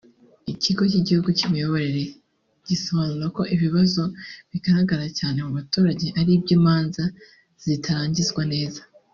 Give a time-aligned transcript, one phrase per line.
[0.53, 2.03] Ikigo cy’Igihugu cy’Imiyoborere
[2.67, 4.01] gisobanura ko ibibazo
[4.51, 7.03] bigaragara cyane mu baturage ari iby’imanza
[7.63, 8.81] zitarangizwa neza